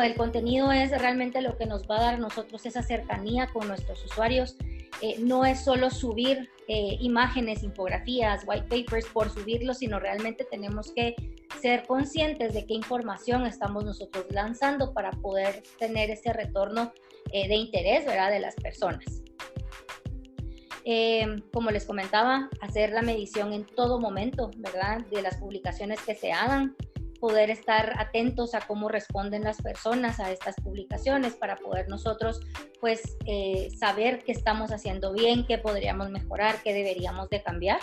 [0.00, 3.68] El contenido es realmente lo que nos va a dar a nosotros esa cercanía con
[3.68, 4.56] nuestros usuarios.
[5.02, 10.92] Eh, no es solo subir eh, imágenes, infografías, white papers por subirlos, sino realmente tenemos
[10.92, 11.14] que
[11.60, 16.92] ser conscientes de qué información estamos nosotros lanzando para poder tener ese retorno
[17.32, 18.30] eh, de interés ¿verdad?
[18.30, 19.04] de las personas.
[20.88, 25.04] Em, como les comentaba, hacer la medición en todo momento, ¿verdad?
[25.10, 26.76] De las publicaciones que se hagan,
[27.18, 32.40] poder estar atentos a cómo responden las personas a estas publicaciones para poder nosotros,
[32.80, 37.80] pues, eh, saber qué estamos haciendo bien, qué podríamos mejorar, qué deberíamos de cambiar.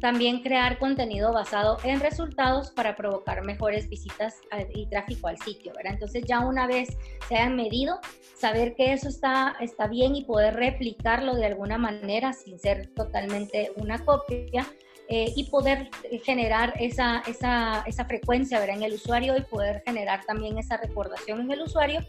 [0.00, 4.36] También crear contenido basado en resultados para provocar mejores visitas
[4.72, 5.94] y tráfico al sitio, ¿verdad?
[5.94, 6.96] Entonces ya una vez
[7.28, 7.98] se hayan medido,
[8.36, 13.72] saber que eso está, está bien y poder replicarlo de alguna manera sin ser totalmente
[13.76, 14.64] una copia,
[15.10, 15.88] eh, y poder
[16.22, 18.76] generar esa, esa, esa, frecuencia ¿verdad?
[18.76, 22.00] en el usuario y poder generar también esa recordación en el usuario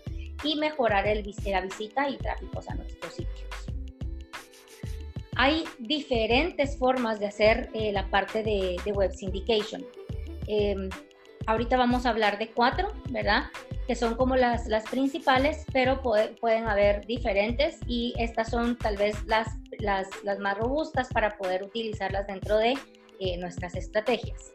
[0.43, 3.49] y mejorar el, la visita y tráfico a nuestros sitios.
[5.37, 9.85] Hay diferentes formas de hacer eh, la parte de, web syndication.
[10.47, 10.89] Em,
[11.45, 13.45] ahorita vamos a hablar de cuatro, ¿verdad?
[13.87, 19.15] Que son como las, las principales, pero pueden haber diferentes y estas son tal vez
[19.25, 19.47] las,
[19.79, 20.07] las,
[20.39, 22.75] más robustas para poder utilizarlas dentro de
[23.19, 24.51] eh, nuestras estrategias.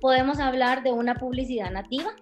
[0.00, 2.14] Podemos hablar de una publicidad nativa,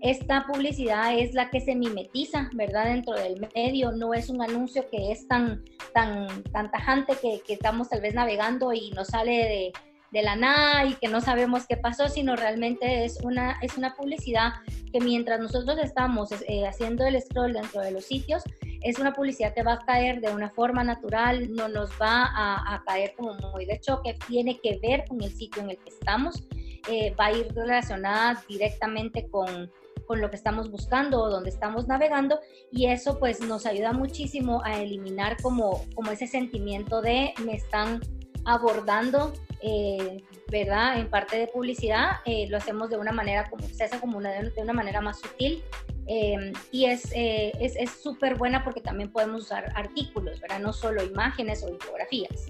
[0.00, 2.86] esta publicidad es la que se mimetiza, ¿verdad?
[2.86, 7.52] Dentro del medio, no es un anuncio que es tan, tan, tan tajante que, que
[7.52, 9.72] estamos tal vez navegando y nos sale de,
[10.10, 13.94] de, la nada y que no sabemos qué pasó, sino realmente es una, es una
[13.94, 14.52] publicidad
[14.92, 18.42] que mientras nosotros estamos eh, haciendo el scroll dentro de los sitios,
[18.82, 22.74] es una publicidad que va a caer de una forma natural, no nos va a,
[22.74, 25.90] a caer como muy de choque, tiene que ver con el sitio en el que
[25.90, 26.44] estamos,
[26.88, 29.70] eh, va a ir relacionada directamente con
[30.10, 32.40] con lo que estamos buscando o donde estamos navegando
[32.72, 38.00] y eso pues nos ayuda muchísimo a eliminar como, como ese sentimiento de me están
[38.44, 40.98] abordando, eh, ¿verdad?
[40.98, 44.52] En parte de publicidad, eh, lo hacemos de una manera como se hace como de
[44.56, 45.62] una manera más sutil
[46.06, 50.60] em, y eh, es súper es, buena porque también podemos usar artículos, ¿verdad?
[50.60, 52.46] No solo imágenes o infografías.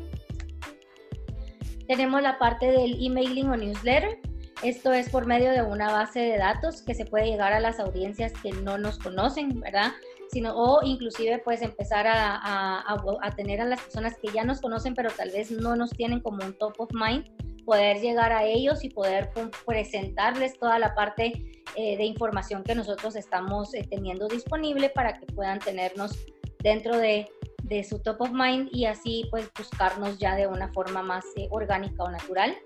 [1.89, 4.19] Tenemos la parte del emailing o newsletter.
[4.63, 7.81] Esto es por medio de una base de datos que se puede llegar a las
[7.81, 9.93] audiencias que no nos conocen, ¿verdad?
[10.33, 14.61] Sino, o inclusive pues empezar a, a, a, tener a las personas que ya nos
[14.61, 17.25] conocen, pero tal vez no nos tienen como un top of mind,
[17.65, 19.31] poder llegar a ellos y poder
[19.67, 25.27] presentarles toda la parte eh, de información que nosotros estamos eh, teniendo disponible para que
[25.27, 26.19] puedan tenernos
[26.65, 27.29] dentro de,
[27.63, 31.47] de, su top of mind y así pues buscarnos ya de una forma más eh,
[31.51, 32.57] orgánica o natural.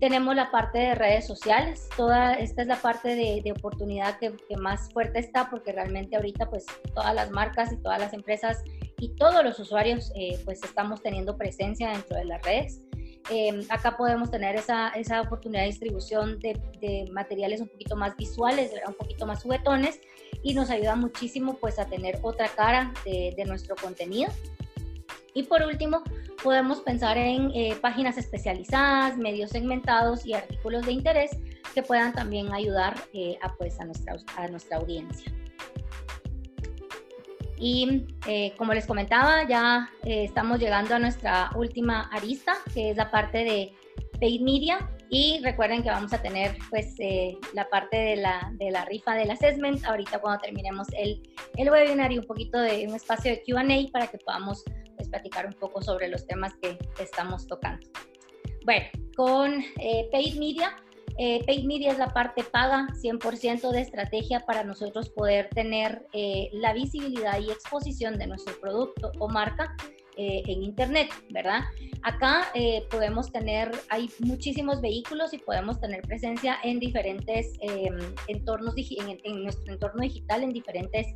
[0.00, 4.34] Tenemos la parte de redes sociales, toda esta es la parte de, de oportunidad que,
[4.48, 8.64] que, más fuerte está porque realmente ahorita pues todas las marcas y todas las empresas
[8.98, 10.10] y todos los usuarios
[10.44, 12.80] pues estamos teniendo presencia dentro de las redes.
[13.28, 18.16] Eh, acá podemos tener esa, esa oportunidad de distribución de, de, materiales un poquito más
[18.16, 20.00] visuales, un poquito más juguetones
[20.42, 24.32] y nos ayuda muchísimo pues a tener otra cara de, de nuestro contenido.
[25.34, 26.02] Y por último,
[26.42, 31.30] podemos pensar en eh, páginas especializadas, medios segmentados y artículos de interés
[31.74, 35.32] que puedan también ayudar eh, a, pues, a, nuestra, a nuestra audiencia.
[37.60, 42.96] Y eh, como les comentaba, ya eh, estamos llegando a nuestra última arista, que es
[42.96, 43.74] la parte de
[44.18, 44.90] paid media.
[45.10, 49.14] Y recuerden que vamos a tener pues eh, la parte de la, de la rifa
[49.14, 51.20] del assessment ahorita cuando terminemos el,
[51.56, 54.64] el webinar y un poquito de un espacio de Q&A para que podamos
[55.10, 57.86] platicar un poco sobre los temas que estamos tocando.
[58.64, 59.64] Bueno, con
[60.10, 60.76] paid media
[61.22, 66.48] eh, paid media es la parte paga, 100% de estrategia para nosotros poder tener eh,
[66.52, 69.76] la visibilidad y exposición de nuestro producto o marca
[70.16, 71.60] eh, en Internet, ¿verdad?
[72.02, 72.50] Acá
[72.90, 79.42] podemos tener, hay muchísimos vehículos y podemos tener presencia en diferentes em, entornos, en, en,
[79.42, 81.06] nuestro entorno digital, en diferentes,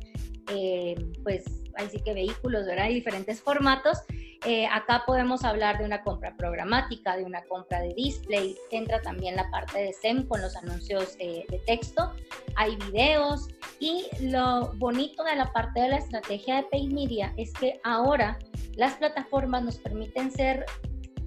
[1.23, 1.45] pues,
[1.77, 2.89] ahí sí que vehículos, ¿verdad?
[2.89, 3.99] Y diferentes formatos.
[4.45, 9.35] Eh, acá podemos hablar de una compra programática, de una compra de display, entra también
[9.35, 12.13] la parte de SEM con los anuncios de texto,
[12.55, 13.47] hay videos
[13.79, 18.37] y lo bonito de la parte de la estrategia de Paid Media es que ahora
[18.75, 20.65] las plataformas nos permiten ser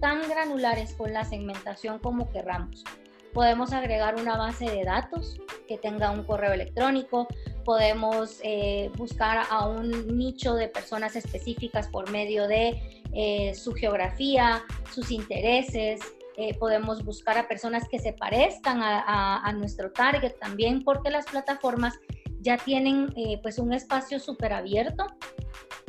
[0.01, 2.85] tan granulares con la segmentación como querramos.
[3.33, 7.29] Podemos agregar una base de datos que tenga un correo electrónico,
[7.65, 14.65] podemos eh, buscar a un nicho de personas específicas por medio de eh, su geografía,
[14.93, 16.01] sus intereses.
[16.37, 21.99] Eh, podemos buscar a personas que se parezcan a, nuestro target también, porque las plataformas
[22.41, 25.07] ya tienen eh, pues un espacio súper abierto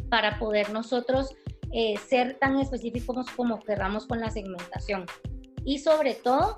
[0.09, 1.35] para poder nosotros
[2.07, 5.05] ser tan específicos como querramos con la segmentación.
[5.65, 6.55] Y sobre todo,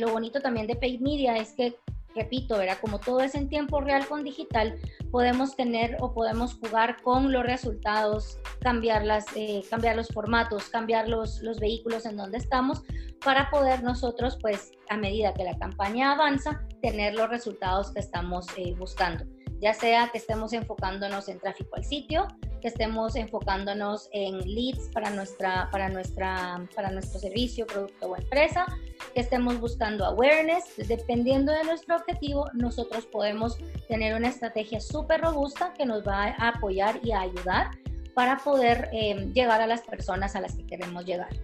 [0.00, 1.76] lo bonito también de Paid Media es que
[2.14, 2.78] repito, ¿verdad?
[2.80, 4.78] Como todo es en tiempo real con digital,
[5.10, 11.08] podemos tener o podemos jugar con los resultados, cambiar, las, eh, cambiar los formatos, cambiar
[11.08, 12.82] los, los vehículos en donde estamos
[13.24, 18.46] para poder nosotros, pues, a medida que la campaña avanza, tener los resultados que estamos
[18.56, 19.24] eh, buscando.
[19.60, 22.28] Ya sea que estemos enfocándonos en tráfico al sitio,
[22.64, 28.64] que estemos enfocándonos en leads para, nuestra, para, nuestra, para nuestro servicio, producto o empresa,
[29.12, 30.64] que estemos buscando awareness.
[30.78, 36.48] Dependiendo de nuestro objetivo, nosotros podemos tener una estrategia súper robusta que nos va a
[36.56, 37.70] apoyar y a ayudar
[38.14, 41.36] para poder eh, llegar a las personas a las que queremos llegar.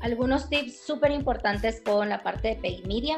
[0.00, 3.14] Algunos tips súper importantes con la parte de paid media.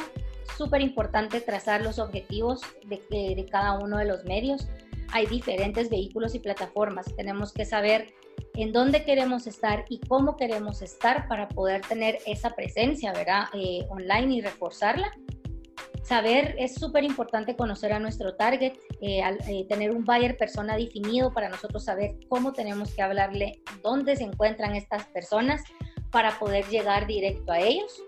[0.58, 4.68] Súper importante trazar los objetivos de, de cada uno de los medios
[5.12, 7.06] hay diferentes vehículos y plataformas.
[7.16, 8.14] Tenemos que saber
[8.54, 13.44] en dónde queremos estar y cómo queremos estar para poder tener esa presencia, ¿verdad?
[13.54, 15.12] Eh, online y reforzarla.
[16.02, 21.32] Saber, es súper importante conocer a nuestro target, eh, eh, tener un buyer persona definido
[21.32, 25.62] para nosotros saber cómo tenemos que hablarle, dónde se encuentran estas personas
[26.10, 28.02] para poder llegar directo a ellos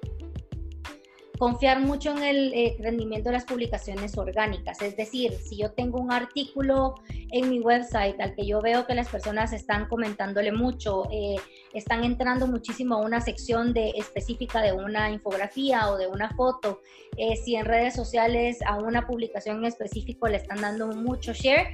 [1.39, 4.81] confiar mucho en el eh, rendimiento de las publicaciones orgánicas.
[4.83, 8.95] Es decir, si yo tengo un artículo en mi website al que yo veo que
[8.95, 11.37] las personas están comentándole mucho, eh,
[11.75, 16.81] están entrando muchísimo a una sección de, específica de una infografía o de una foto,
[17.17, 21.69] eh, si en redes sociales a una publicación en específico le están dando mucho share,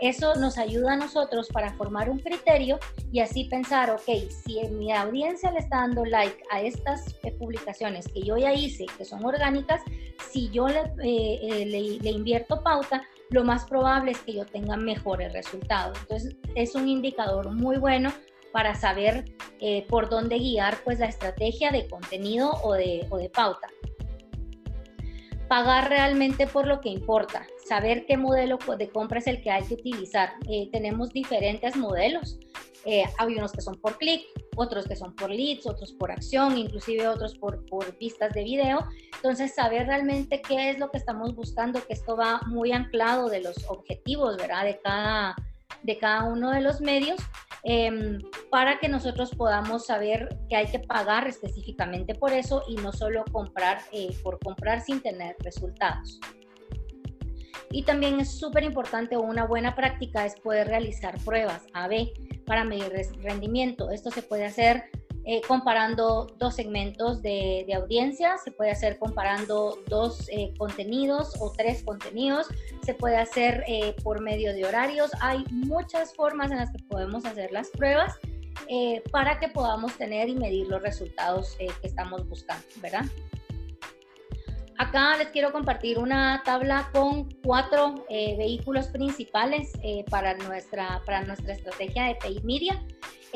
[0.00, 2.78] eso nos ayuda a nosotros para formar un criterio
[3.12, 8.06] y así pensar, ok, si mi audiencia le está dando like a estas eh, publicaciones
[8.08, 9.80] que yo ya hice, que son orgánicas,
[10.30, 14.76] si yo le, eh, eh, le, invierto pauta, lo más probable es que yo tenga
[14.76, 15.98] mejores resultados.
[16.02, 18.12] Entonces, es un indicador muy bueno
[18.52, 19.24] para saber
[19.88, 23.68] por dónde guiar pues la estrategia de contenido o de pauta
[25.48, 29.64] pagar realmente por lo que importa, saber qué modelo de compra es el que hay
[29.64, 30.34] que utilizar.
[30.48, 32.38] Eh, tenemos diferentes modelos.
[32.84, 34.22] Eh, hay unos que son por clic,
[34.54, 38.86] otros que son por leads, otros por acción, inclusive otros por, por vistas de video.
[39.16, 43.40] Entonces, saber realmente qué es lo que estamos buscando, que esto va muy anclado de
[43.40, 44.64] los objetivos, ¿verdad?
[44.64, 45.34] De cada,
[45.82, 47.20] de cada uno de los medios
[47.68, 52.92] Em, para que nosotros podamos saber que hay que pagar específicamente por eso y no
[52.92, 56.20] solo comprar eh, por comprar sin tener resultados.
[57.76, 62.10] Y también es súper importante una buena práctica es poder realizar pruebas A-B
[62.46, 63.90] para medir rendimiento.
[63.90, 64.84] Esto se puede hacer
[65.26, 71.82] eh, comparando dos segmentos de, audiencia, se puede hacer comparando dos eh, contenidos o tres
[71.82, 72.46] contenidos,
[72.82, 75.10] se puede hacer eh, por medio de horarios.
[75.20, 78.14] Hay muchas formas en las que podemos hacer las pruebas
[79.12, 83.04] para que podamos tener y medir los resultados que estamos buscando, ¿verdad?
[84.78, 89.72] Acá les quiero compartir una tabla con cuatro vehículos principales
[90.10, 92.82] para, nuestra, para nuestra estrategia de paid media.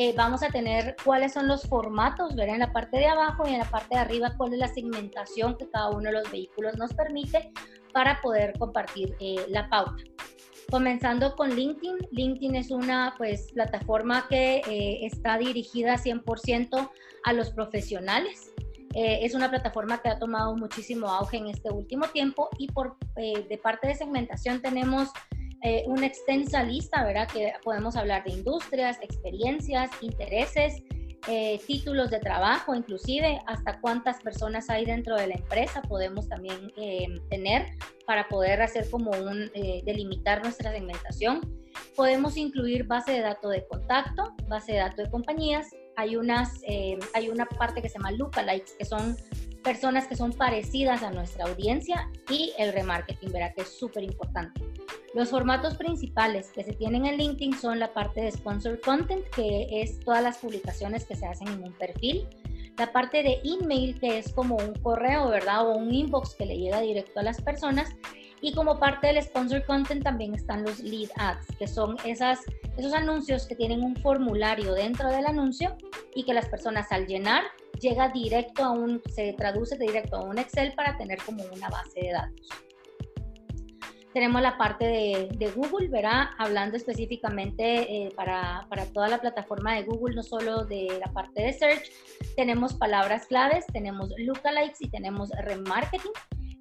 [0.03, 3.53] Eh, vamos a tener cuáles son los formatos, ver en la parte de abajo y
[3.53, 6.79] en la parte de arriba cuál es la segmentación que cada uno de los vehículos
[6.79, 7.53] nos permite
[7.93, 10.03] para poder compartir eh, la pauta.
[10.71, 12.09] Comenzando con LinkedIn.
[12.13, 16.91] LinkedIn es una pues, plataforma que eh, está dirigida 100%
[17.25, 18.55] a los profesionales.
[18.95, 23.61] Es una plataforma que ha tomado muchísimo auge en este último tiempo y por, de
[23.63, 25.11] parte de segmentación tenemos
[25.63, 27.29] eh, una extensa lista, ¿verdad?
[27.29, 30.83] Que podemos hablar de industrias, experiencias, intereses,
[31.29, 36.73] eh, títulos de trabajo, inclusive hasta cuántas personas hay dentro de la empresa podemos también
[36.79, 37.67] eh, tener
[38.07, 39.51] para poder hacer como un,
[39.85, 41.41] delimitar nuestra segmentación.
[41.95, 45.69] Podemos incluir base de datos de contacto, base de datos de compañías.
[46.01, 46.63] Hay, unas,
[47.13, 49.19] hay una parte que se llama lookalikes, que son
[49.63, 53.53] personas que son parecidas a nuestra audiencia y el remarketing, ¿verdad?
[53.55, 54.63] Que es súper importante.
[55.15, 59.83] Los formatos principales que se tienen en LinkedIn son la parte de sponsor content, que
[59.83, 62.27] es todas las publicaciones que se hacen en un perfil.
[62.79, 65.69] La parte de email, que es como un correo, ¿verdad?
[65.69, 67.91] O un inbox que le llega directo a las personas.
[68.43, 72.41] Y como parte del sponsor content también están los lead ads, que son esas,
[72.77, 75.77] esos anuncios que tienen un formulario dentro del anuncio
[76.15, 77.45] y que las personas al llenar
[77.81, 82.01] llega directo a un, se traduce directo a un Excel para tener como una base
[82.01, 82.49] de datos.
[84.13, 86.31] Tenemos la parte de, Google, ¿verdad?
[86.39, 91.43] Hablando específicamente eh, para, para, toda la plataforma de Google, no solo de la parte
[91.43, 91.93] de search.
[92.35, 96.11] Tenemos palabras claves, tenemos lookalikes y tenemos remarketing.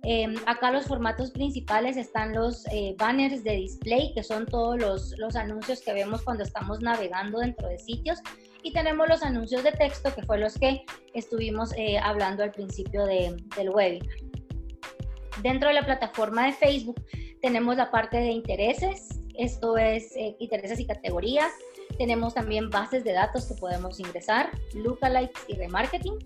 [0.03, 5.17] Em, acá los formatos principales están los eh, banners de display, que son todos los,
[5.17, 8.19] los, anuncios que vemos cuando estamos navegando dentro de sitios.
[8.63, 10.83] Y tenemos los anuncios de texto, que fue los que
[11.13, 14.15] estuvimos eh, hablando al principio de, del webinar.
[15.41, 17.01] Dentro de la plataforma de Facebook
[17.41, 21.51] tenemos la parte de intereses, esto es eh, intereses y categorías.
[21.97, 26.17] Tenemos también bases de datos que podemos ingresar, lookalikes y remarketing.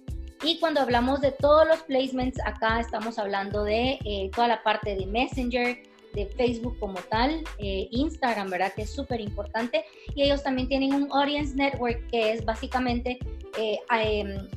[0.44, 4.96] Y cuando hablamos de todos los placements, acá estamos hablando de eh, toda la parte
[4.96, 5.82] de Messenger,
[6.14, 8.74] de Facebook como tal, eh, Instagram, ¿verdad?
[8.74, 9.86] Que es súper importante.
[10.16, 13.18] Y ellos también tienen un Audience Network que es básicamente
[13.58, 14.48] em,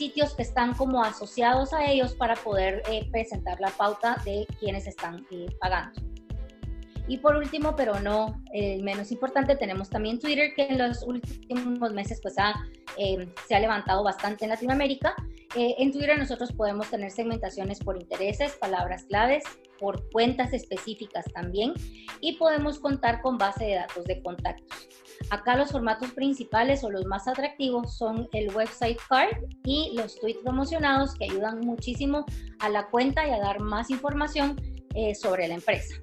[0.00, 4.86] sitios que están como asociados a ellos para poder eh, presentar la pauta de quienes
[4.86, 6.00] están eh, pagando.
[7.10, 11.92] Y por último, pero no eh, menos importante, tenemos también Twitter, que en los últimos
[11.92, 15.16] meses pues se ha levantado bastante en Latinoamérica.
[15.56, 19.42] en Twitter nosotros podemos tener segmentaciones por intereses, palabras claves,
[19.80, 21.72] por cuentas específicas también
[22.20, 24.88] y podemos contar con base de datos de contactos.
[25.30, 30.42] Acá los formatos principales o los más atractivos son el website card y los tweets
[30.44, 32.24] promocionados que ayudan muchísimo
[32.60, 34.54] a la cuenta y a dar más información
[34.94, 35.96] eh, sobre la empresa.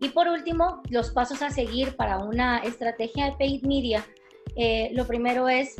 [0.00, 4.04] Y por último, los pasos a seguir para una estrategia de paid media.
[4.54, 5.76] Eh, lo primero es,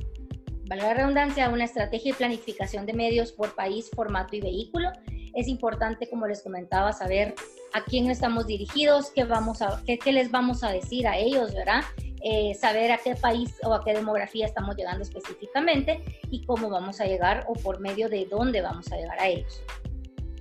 [0.68, 4.90] valga la redundancia, una estrategia de planificación de medios por país, formato y vehículo.
[5.34, 7.34] Es importante, como les comentaba, saber
[7.74, 11.54] a quién estamos dirigidos, qué, vamos a, qué, qué les vamos a decir a ellos,
[11.54, 11.82] ¿verdad?
[12.22, 17.00] Eh, saber a qué país o a qué demografía estamos llegando específicamente y cómo vamos
[17.00, 19.62] a llegar o por medio de dónde vamos a llegar a ellos.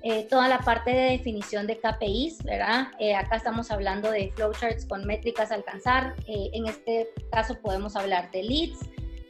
[0.08, 2.89] Eh, toda la parte de definición de KPIs, ¿verdad?
[2.99, 6.14] Eh, acá estamos hablando de flowcharts con métricas a alcanzar.
[6.28, 8.80] en este caso podemos hablar de leads,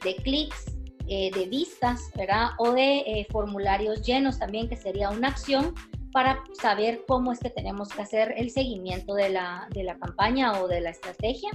[0.04, 0.66] de clics,
[1.06, 2.50] de vistas, ¿verdad?
[2.58, 5.74] O de formularios llenos también, que sería una acción
[6.12, 10.60] para saber cómo es que tenemos que hacer el seguimiento de la, de la campaña
[10.60, 11.50] o de la estrategia.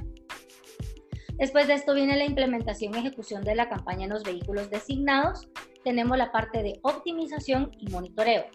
[1.38, 5.48] Después de esto viene la implementación y ejecución de la campaña en los vehículos designados.
[5.84, 8.46] Tenemos la parte de optimización y monitoreo.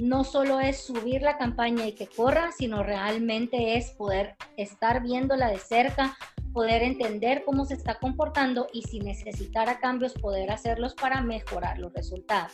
[0.00, 5.48] No solo es subir la campaña y que corra, sino realmente es poder estar viéndola
[5.48, 6.18] de cerca,
[6.52, 11.92] poder entender cómo se está comportando y si necesitara cambios, poder hacerlos para mejorar los
[11.94, 12.52] resultados.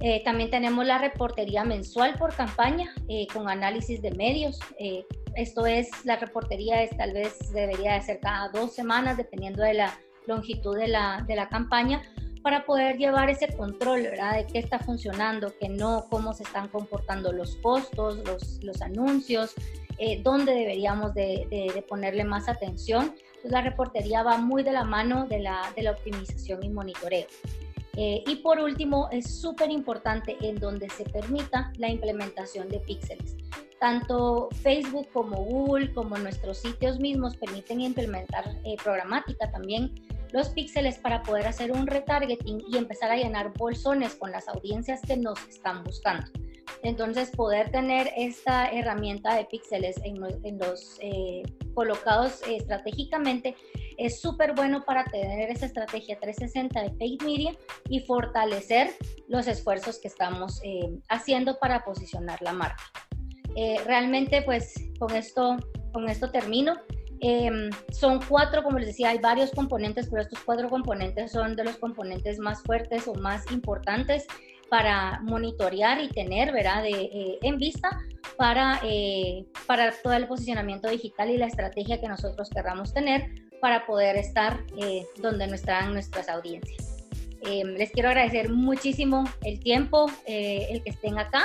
[0.00, 4.58] Eh, también tenemos la reportería mensual por campaña eh, con análisis de medios.
[4.78, 5.04] Eh,
[5.36, 9.74] esto es, la reportería es tal vez debería de ser cada dos semanas, dependiendo de
[9.74, 12.02] la longitud de la, de la campaña,
[12.42, 14.36] para poder llevar ese control, ¿verdad?
[14.36, 19.54] De qué está funcionando, qué no, cómo se están comportando los costos, los, los anuncios,
[20.22, 23.14] dónde deberíamos de, de, ponerle más atención.
[23.26, 27.26] Entonces la reportería va muy de la mano de la, de la optimización y monitoreo.
[27.96, 33.36] Eh, y por último, es súper importante en donde se permita la implementación de píxeles.
[33.78, 39.92] Tanto Facebook como Google, como nuestros sitios mismos, permiten implementar eh, programática también
[40.32, 45.00] los píxeles para poder hacer un retargeting y empezar a llenar bolsones con las audiencias
[45.02, 46.26] que nos están buscando.
[46.82, 50.20] Entonces, poder tener esta herramienta de píxeles en,
[50.58, 51.42] los eh,
[51.74, 53.54] colocados estratégicamente
[53.98, 57.52] es súper bueno para tener esa estrategia 360 de paid media
[57.88, 58.92] y fortalecer
[59.28, 62.82] los esfuerzos que estamos eh, haciendo para posicionar la marca.
[63.56, 65.56] Eh, realmente, pues con esto,
[65.92, 66.76] con esto termino.
[67.20, 71.64] Em, son cuatro, como les decía, hay varios componentes, pero estos cuatro componentes son de
[71.64, 74.26] los componentes más fuertes o más importantes
[74.68, 77.98] para monitorear y tener, ¿verdad?, de, eh, en vista
[78.36, 78.80] para,
[79.66, 83.28] para todo el posicionamiento digital y la estrategia que nosotros querramos tener
[83.60, 87.06] para poder estar eh, donde no están nuestras audiencias.
[87.42, 91.44] Eh, les quiero agradecer muchísimo el tiempo, eh, el que estén acá